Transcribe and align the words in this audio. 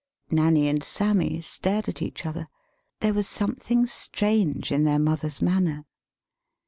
"]Nanny 0.31 0.67
and 0.67 0.83
Sammy 0.83 1.41
stared 1.41 1.87
at 1.87 2.01
each 2.01 2.25
other. 2.25 2.47
There 3.01 3.13
was 3.13 3.29
something 3.29 3.85
strange 3.85 4.71
in 4.71 4.83
their 4.83 4.97
mother's, 4.97 5.43
manner. 5.43 5.85